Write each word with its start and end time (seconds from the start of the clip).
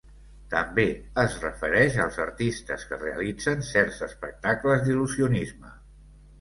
També 0.51 0.85
es 1.23 1.35
referix 1.43 1.99
als 2.07 2.17
artistes 2.25 2.87
que 2.93 3.01
realitzen 3.03 3.63
certs 3.69 4.03
espectacles 4.09 4.85
d'il·lusionisme. 4.89 5.75